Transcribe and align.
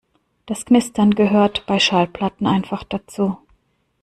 Das 0.47 0.65
Knistern 0.65 1.13
gehört 1.13 1.67
bei 1.67 1.77
Schallplatten 1.77 2.47
einfach 2.47 2.83
dazu. 2.83 3.37